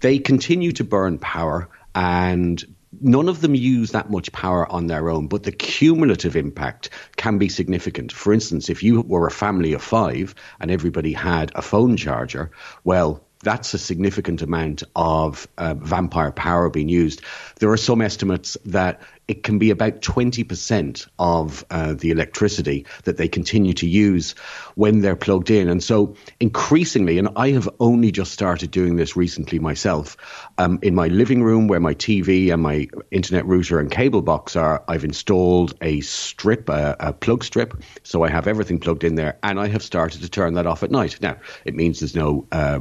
They 0.00 0.18
continue 0.18 0.72
to 0.72 0.84
burn 0.84 1.18
power 1.18 1.68
and 1.94 2.71
none 3.00 3.28
of 3.28 3.40
them 3.40 3.54
use 3.54 3.92
that 3.92 4.10
much 4.10 4.30
power 4.32 4.70
on 4.70 4.86
their 4.86 5.08
own, 5.08 5.26
but 5.28 5.44
the 5.44 5.52
cumulative 5.52 6.36
impact 6.36 6.90
can 7.16 7.38
be 7.38 7.48
significant. 7.48 8.12
For 8.12 8.32
instance, 8.32 8.68
if 8.68 8.82
you 8.82 9.00
were 9.02 9.26
a 9.26 9.30
family 9.30 9.72
of 9.72 9.82
five 9.82 10.34
and 10.60 10.70
everybody 10.70 11.12
had 11.12 11.52
a 11.54 11.62
phone 11.62 11.96
charger, 11.96 12.50
well, 12.84 13.24
that's 13.42 13.74
a 13.74 13.78
significant 13.78 14.42
amount 14.42 14.82
of 14.94 15.48
uh, 15.58 15.74
vampire 15.74 16.32
power 16.32 16.70
being 16.70 16.88
used. 16.88 17.22
There 17.58 17.70
are 17.70 17.76
some 17.76 18.00
estimates 18.00 18.56
that 18.66 19.02
it 19.28 19.42
can 19.44 19.58
be 19.58 19.70
about 19.70 20.00
20% 20.00 21.08
of 21.18 21.64
uh, 21.70 21.94
the 21.94 22.10
electricity 22.10 22.86
that 23.04 23.16
they 23.16 23.28
continue 23.28 23.72
to 23.74 23.86
use 23.86 24.32
when 24.74 25.00
they're 25.00 25.16
plugged 25.16 25.50
in. 25.50 25.68
And 25.68 25.82
so, 25.82 26.16
increasingly, 26.40 27.18
and 27.18 27.28
I 27.36 27.50
have 27.50 27.68
only 27.78 28.10
just 28.10 28.32
started 28.32 28.70
doing 28.70 28.96
this 28.96 29.16
recently 29.16 29.58
myself, 29.58 30.16
um, 30.58 30.80
in 30.82 30.94
my 30.94 31.06
living 31.06 31.42
room 31.42 31.68
where 31.68 31.80
my 31.80 31.94
TV 31.94 32.52
and 32.52 32.62
my 32.62 32.88
internet 33.10 33.46
router 33.46 33.78
and 33.78 33.90
cable 33.90 34.22
box 34.22 34.56
are, 34.56 34.84
I've 34.88 35.04
installed 35.04 35.74
a 35.80 36.00
strip, 36.00 36.68
a, 36.68 36.96
a 36.98 37.12
plug 37.12 37.44
strip. 37.44 37.80
So 38.02 38.24
I 38.24 38.28
have 38.28 38.46
everything 38.46 38.80
plugged 38.80 39.04
in 39.04 39.14
there, 39.14 39.38
and 39.42 39.58
I 39.58 39.68
have 39.68 39.82
started 39.82 40.22
to 40.22 40.28
turn 40.28 40.54
that 40.54 40.66
off 40.66 40.82
at 40.82 40.90
night. 40.90 41.18
Now, 41.22 41.36
it 41.64 41.74
means 41.74 42.00
there's 42.00 42.16
no 42.16 42.46
uh, 42.50 42.80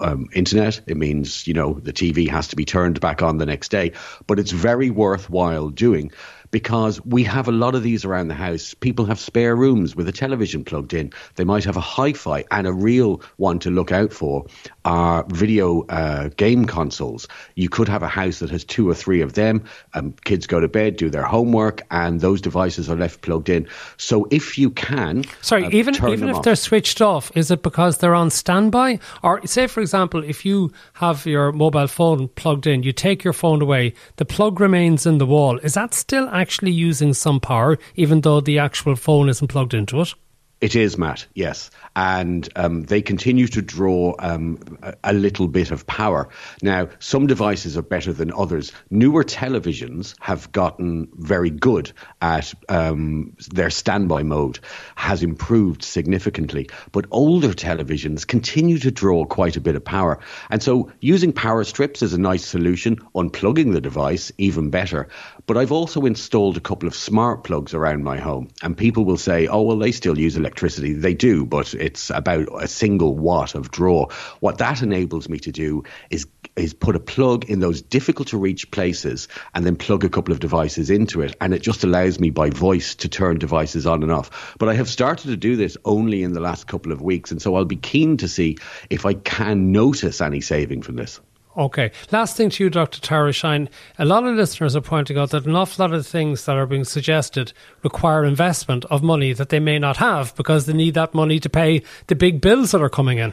um, 0.00 0.28
internet. 0.32 0.80
It 0.86 0.96
means, 0.96 1.46
you 1.46 1.54
know, 1.54 1.74
the 1.74 1.92
TV 1.92 2.28
has 2.28 2.48
to 2.48 2.56
be 2.56 2.64
turned 2.64 3.00
back 3.00 3.22
on 3.22 3.38
the 3.38 3.46
next 3.46 3.70
day. 3.70 3.92
But 4.26 4.38
it's 4.38 4.50
very 4.50 4.90
worthwhile 4.90 5.68
doing 5.68 6.12
because 6.50 7.04
we 7.04 7.24
have 7.24 7.48
a 7.48 7.52
lot 7.52 7.74
of 7.74 7.82
these 7.82 8.04
around 8.04 8.28
the 8.28 8.34
house. 8.34 8.74
People 8.74 9.04
have 9.06 9.18
spare 9.18 9.54
rooms 9.54 9.94
with 9.94 10.08
a 10.08 10.12
television 10.12 10.64
plugged 10.64 10.94
in. 10.94 11.12
They 11.36 11.44
might 11.44 11.64
have 11.64 11.76
a 11.76 11.80
hi 11.80 12.12
fi 12.12 12.44
and 12.50 12.66
a 12.66 12.72
real 12.72 13.22
one 13.36 13.58
to 13.60 13.70
look 13.70 13.92
out 13.92 14.12
for 14.12 14.46
are 14.84 15.24
video 15.28 15.82
uh, 15.86 16.28
game 16.36 16.64
consoles. 16.64 17.28
You 17.54 17.68
could 17.68 17.88
have 17.88 18.02
a 18.02 18.08
house 18.08 18.38
that 18.40 18.50
has 18.50 18.64
two 18.64 18.88
or 18.88 18.94
three 18.94 19.20
of 19.20 19.34
them. 19.34 19.64
Um, 19.94 20.14
kids 20.24 20.46
go 20.46 20.60
to 20.60 20.68
bed, 20.68 20.96
do 20.96 21.10
their 21.10 21.22
homework, 21.22 21.82
and 21.90 22.20
those 22.20 22.40
devices 22.40 22.88
are 22.88 22.96
left 22.96 23.22
plugged 23.22 23.48
in. 23.48 23.68
So 23.96 24.26
if 24.30 24.58
you 24.58 24.70
can. 24.70 25.24
Sorry, 25.42 25.64
uh, 25.64 25.70
even, 25.70 25.94
even 25.96 26.28
if 26.28 26.36
off. 26.36 26.44
they're 26.44 26.56
switched 26.56 27.00
off, 27.00 27.30
is 27.36 27.50
it 27.50 27.62
because 27.62 27.98
they're 27.98 28.14
on 28.14 28.30
standby? 28.30 28.98
Or 29.22 29.46
say, 29.46 29.66
for 29.66 29.80
example, 29.80 30.24
if 30.24 30.44
you 30.44 30.72
have 30.94 31.26
your 31.26 31.52
mobile 31.52 31.86
phone 31.86 32.28
plugged 32.28 32.66
in, 32.66 32.82
you 32.82 32.92
take 32.92 33.22
your 33.22 33.32
phone 33.32 33.62
away, 33.62 33.94
the 34.16 34.24
plug 34.24 34.60
remains 34.60 35.06
in 35.06 35.18
the 35.18 35.26
wall. 35.26 35.58
Is 35.58 35.74
that 35.74 35.94
still 35.94 36.28
actually 36.40 36.72
using 36.72 37.14
some 37.14 37.40
power, 37.40 37.78
even 37.94 38.22
though 38.22 38.40
the 38.40 38.58
actual 38.58 38.96
phone 38.96 39.28
isn't 39.28 39.48
plugged 39.48 39.74
into 39.74 40.00
it? 40.00 40.14
It 40.60 40.76
is, 40.76 40.98
Matt, 40.98 41.26
yes. 41.32 41.70
And 41.96 42.46
um, 42.54 42.82
they 42.82 43.00
continue 43.00 43.46
to 43.48 43.62
draw 43.62 44.14
um, 44.18 44.78
a, 45.02 45.14
little 45.14 45.48
bit 45.48 45.70
of 45.70 45.86
power. 45.86 46.28
Now, 46.60 46.90
some 46.98 47.26
devices 47.26 47.78
are 47.78 47.82
better 47.82 48.12
than 48.12 48.30
others. 48.30 48.70
Newer 48.90 49.24
televisions 49.24 50.14
have 50.20 50.52
gotten 50.52 51.08
very 51.14 51.48
good 51.48 51.92
at 52.20 52.52
um, 52.68 53.36
their 53.50 53.70
standby 53.70 54.22
mode, 54.22 54.58
has 54.96 55.22
improved 55.22 55.82
significantly. 55.82 56.68
But 56.92 57.06
older 57.10 57.54
televisions 57.54 58.26
continue 58.26 58.78
to 58.80 58.90
draw 58.90 59.24
quite 59.24 59.56
a 59.56 59.62
bit 59.62 59.76
of 59.76 59.84
power. 59.84 60.20
And 60.50 60.62
so 60.62 60.92
using 61.00 61.32
power 61.32 61.64
strips 61.64 62.02
is 62.02 62.12
a 62.12 62.20
nice 62.20 62.44
solution. 62.44 62.96
Unplugging 63.14 63.72
the 63.72 63.80
device, 63.80 64.30
even 64.36 64.68
better. 64.68 65.08
But 65.46 65.56
I've 65.56 65.72
also 65.72 66.04
installed 66.04 66.58
a 66.58 66.60
couple 66.60 66.86
of 66.86 66.94
smart 66.94 67.44
plugs 67.44 67.72
around 67.72 68.04
my 68.04 68.18
home. 68.18 68.48
And 68.62 68.76
people 68.76 69.06
will 69.06 69.16
say, 69.16 69.46
oh, 69.46 69.62
well, 69.62 69.78
they 69.78 69.92
still 69.92 70.18
use 70.18 70.36
electricity 70.36 70.49
electricity. 70.50 70.94
They 70.94 71.14
do, 71.14 71.46
but 71.46 71.74
it's 71.74 72.10
about 72.10 72.48
a 72.60 72.66
single 72.66 73.16
watt 73.16 73.54
of 73.54 73.70
draw. 73.70 74.08
What 74.40 74.58
that 74.58 74.82
enables 74.82 75.28
me 75.28 75.38
to 75.38 75.52
do 75.52 75.84
is 76.10 76.26
is 76.56 76.74
put 76.74 76.96
a 76.96 77.00
plug 77.00 77.48
in 77.48 77.60
those 77.60 77.80
difficult 77.80 78.28
to 78.28 78.36
reach 78.36 78.70
places 78.72 79.28
and 79.54 79.64
then 79.64 79.76
plug 79.76 80.04
a 80.04 80.08
couple 80.08 80.32
of 80.32 80.40
devices 80.40 80.90
into 80.90 81.22
it. 81.22 81.36
And 81.40 81.54
it 81.54 81.62
just 81.62 81.84
allows 81.84 82.18
me 82.18 82.30
by 82.30 82.50
voice 82.50 82.96
to 82.96 83.08
turn 83.08 83.38
devices 83.38 83.86
on 83.86 84.02
and 84.02 84.10
off. 84.10 84.56
But 84.58 84.68
I 84.68 84.74
have 84.74 84.88
started 84.88 85.28
to 85.28 85.36
do 85.36 85.54
this 85.54 85.76
only 85.84 86.24
in 86.24 86.32
the 86.32 86.40
last 86.40 86.66
couple 86.66 86.90
of 86.90 87.00
weeks. 87.00 87.30
And 87.30 87.40
so 87.40 87.54
I'll 87.54 87.64
be 87.64 87.76
keen 87.76 88.16
to 88.18 88.28
see 88.28 88.58
if 88.90 89.06
I 89.06 89.14
can 89.14 89.70
notice 89.70 90.20
any 90.20 90.40
saving 90.40 90.82
from 90.82 90.96
this. 90.96 91.20
Okay. 91.56 91.90
Last 92.12 92.36
thing 92.36 92.48
to 92.50 92.64
you, 92.64 92.70
Dr. 92.70 93.00
Tara 93.00 93.32
Shine. 93.32 93.68
A 93.98 94.04
lot 94.04 94.24
of 94.24 94.36
listeners 94.36 94.76
are 94.76 94.80
pointing 94.80 95.18
out 95.18 95.30
that 95.30 95.46
an 95.46 95.56
awful 95.56 95.84
lot 95.84 95.92
of 95.92 96.06
things 96.06 96.44
that 96.44 96.56
are 96.56 96.66
being 96.66 96.84
suggested 96.84 97.52
require 97.82 98.24
investment 98.24 98.84
of 98.86 99.02
money 99.02 99.32
that 99.32 99.48
they 99.48 99.58
may 99.58 99.78
not 99.78 99.96
have 99.96 100.34
because 100.36 100.66
they 100.66 100.72
need 100.72 100.94
that 100.94 101.12
money 101.12 101.40
to 101.40 101.48
pay 101.48 101.82
the 102.06 102.14
big 102.14 102.40
bills 102.40 102.70
that 102.70 102.80
are 102.80 102.88
coming 102.88 103.18
in. 103.18 103.32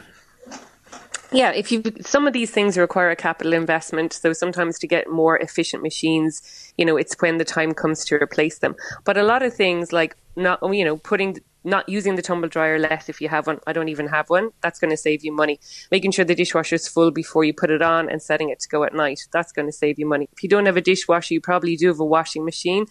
Yeah, 1.31 1.51
if 1.51 1.71
you 1.71 1.83
some 2.01 2.25
of 2.25 2.33
these 2.33 2.51
things 2.51 2.77
require 2.77 3.11
a 3.11 3.15
capital 3.15 3.53
investment, 3.53 4.13
so 4.13 4.31
sometimes 4.31 4.79
to 4.79 4.87
get 4.87 5.09
more 5.09 5.37
efficient 5.37 5.83
machines, 5.83 6.41
you 6.77 6.85
know, 6.85 6.95
it's 6.95 7.15
when 7.21 7.37
the 7.37 7.45
time 7.45 7.73
comes 7.73 8.05
to 8.05 8.15
replace 8.15 8.59
them. 8.59 8.75
But 9.03 9.17
a 9.17 9.23
lot 9.23 9.43
of 9.43 9.53
things 9.53 9.91
like 9.91 10.15
not 10.37 10.59
you 10.73 10.85
know 10.85 10.97
putting 10.97 11.39
not 11.67 11.87
using 11.89 12.15
the 12.15 12.21
tumble 12.21 12.47
dryer 12.47 12.79
less 12.79 13.09
if 13.09 13.19
you 13.19 13.27
have 13.27 13.45
one. 13.45 13.59
I 13.67 13.73
don't 13.73 13.89
even 13.89 14.07
have 14.07 14.29
one. 14.29 14.51
That's 14.61 14.79
going 14.79 14.91
to 14.91 14.97
save 14.97 15.23
you 15.23 15.33
money. 15.33 15.59
Making 15.91 16.11
sure 16.11 16.23
the 16.23 16.33
dishwasher 16.33 16.75
is 16.75 16.87
full 16.87 17.11
before 17.11 17.43
you 17.43 17.53
put 17.53 17.69
it 17.69 17.81
on 17.81 18.09
and 18.09 18.21
setting 18.21 18.49
it 18.49 18.59
to 18.61 18.69
go 18.69 18.83
at 18.85 18.93
night. 18.93 19.19
That's 19.33 19.51
going 19.51 19.67
to 19.67 19.73
save 19.73 19.99
you 19.99 20.07
money. 20.07 20.29
If 20.31 20.41
you 20.41 20.49
don't 20.49 20.65
have 20.65 20.77
a 20.77 20.81
dishwasher, 20.81 21.33
you 21.33 21.41
probably 21.41 21.75
do 21.75 21.87
have 21.87 21.99
a 21.99 22.05
washing 22.05 22.45
machine. 22.45 22.85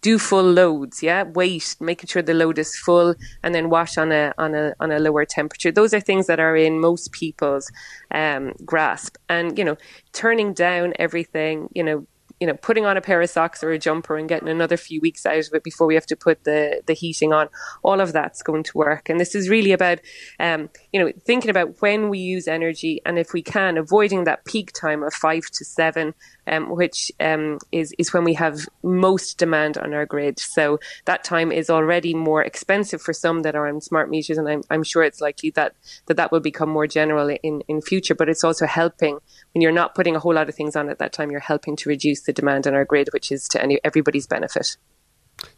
Do 0.00 0.18
full 0.18 0.50
loads. 0.50 1.02
Yeah, 1.02 1.24
wait, 1.24 1.76
making 1.80 2.08
sure 2.08 2.22
the 2.22 2.34
load 2.34 2.58
is 2.58 2.76
full, 2.76 3.14
and 3.42 3.54
then 3.54 3.70
wash 3.70 3.98
on 3.98 4.10
a 4.10 4.32
on 4.38 4.54
a 4.54 4.74
on 4.80 4.90
a 4.90 4.98
lower 4.98 5.24
temperature. 5.24 5.70
Those 5.70 5.94
are 5.94 6.00
things 6.00 6.26
that 6.26 6.40
are 6.40 6.56
in 6.56 6.80
most 6.80 7.12
people's 7.12 7.70
um, 8.10 8.54
grasp. 8.64 9.16
And 9.28 9.56
you 9.58 9.64
know, 9.64 9.76
turning 10.12 10.54
down 10.54 10.94
everything. 10.98 11.68
You 11.74 11.84
know, 11.84 12.06
you 12.44 12.50
know, 12.50 12.58
putting 12.60 12.84
on 12.84 12.98
a 12.98 13.00
pair 13.00 13.22
of 13.22 13.30
socks 13.30 13.64
or 13.64 13.70
a 13.70 13.78
jumper 13.78 14.18
and 14.18 14.28
getting 14.28 14.50
another 14.50 14.76
few 14.76 15.00
weeks 15.00 15.24
out 15.24 15.38
of 15.38 15.54
it 15.54 15.64
before 15.64 15.86
we 15.86 15.94
have 15.94 16.04
to 16.04 16.14
put 16.14 16.44
the, 16.44 16.82
the 16.84 16.92
heating 16.92 17.32
on, 17.32 17.48
all 17.82 18.02
of 18.02 18.12
that's 18.12 18.42
going 18.42 18.62
to 18.62 18.76
work. 18.76 19.08
And 19.08 19.18
this 19.18 19.34
is 19.34 19.48
really 19.48 19.72
about, 19.72 20.00
um, 20.38 20.68
you 20.92 21.02
know, 21.02 21.10
thinking 21.24 21.48
about 21.48 21.80
when 21.80 22.10
we 22.10 22.18
use 22.18 22.46
energy 22.46 23.00
and 23.06 23.18
if 23.18 23.32
we 23.32 23.40
can, 23.40 23.78
avoiding 23.78 24.24
that 24.24 24.44
peak 24.44 24.72
time 24.72 25.02
of 25.02 25.14
five 25.14 25.44
to 25.54 25.64
seven, 25.64 26.12
um, 26.46 26.70
which 26.70 27.10
um, 27.20 27.58
is, 27.72 27.94
is 27.98 28.12
when 28.12 28.24
we 28.24 28.34
have 28.34 28.68
most 28.82 29.38
demand 29.38 29.78
on 29.78 29.94
our 29.94 30.06
grid. 30.06 30.38
So 30.38 30.78
that 31.04 31.24
time 31.24 31.52
is 31.52 31.70
already 31.70 32.14
more 32.14 32.42
expensive 32.42 33.00
for 33.00 33.12
some 33.12 33.42
that 33.42 33.54
are 33.54 33.68
on 33.68 33.80
smart 33.80 34.10
meters. 34.10 34.38
And 34.38 34.48
I'm, 34.48 34.62
I'm 34.70 34.82
sure 34.82 35.02
it's 35.02 35.20
likely 35.20 35.50
that, 35.50 35.74
that 36.06 36.16
that 36.16 36.32
will 36.32 36.40
become 36.40 36.68
more 36.68 36.86
general 36.86 37.28
in, 37.42 37.62
in 37.68 37.80
future, 37.80 38.14
but 38.14 38.28
it's 38.28 38.44
also 38.44 38.66
helping 38.66 39.18
when 39.52 39.62
you're 39.62 39.72
not 39.72 39.94
putting 39.94 40.16
a 40.16 40.20
whole 40.20 40.34
lot 40.34 40.48
of 40.48 40.54
things 40.54 40.76
on 40.76 40.88
at 40.88 40.98
that 40.98 41.12
time, 41.12 41.30
you're 41.30 41.40
helping 41.40 41.76
to 41.76 41.88
reduce 41.88 42.22
the 42.22 42.32
demand 42.32 42.66
on 42.66 42.74
our 42.74 42.84
grid, 42.84 43.08
which 43.12 43.30
is 43.30 43.48
to 43.48 43.62
any, 43.62 43.80
everybody's 43.84 44.26
benefit. 44.26 44.76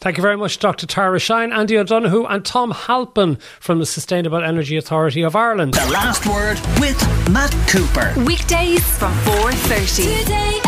Thank 0.01 0.17
you 0.17 0.23
very 0.23 0.37
much, 0.37 0.59
Dr. 0.59 0.87
Tara 0.87 1.19
Shine, 1.19 1.53
Andy 1.53 1.79
O'Donoghue, 1.79 2.27
and 2.27 2.45
Tom 2.45 2.71
Halpin 2.71 3.37
from 3.61 3.79
the 3.79 3.87
Sustainable 3.87 4.43
Energy 4.43 4.77
Authority 4.77 5.23
of 5.23 5.37
Ireland. 5.37 5.75
The 5.75 5.91
last 5.91 6.27
word 6.27 6.59
with 6.81 6.99
Matt 7.31 7.53
Cooper. 7.69 8.13
Weekdays 8.25 8.85
from 8.99 9.13
4.30. 9.13 10.23
Today 10.25 10.66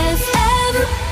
FM. 0.69 1.08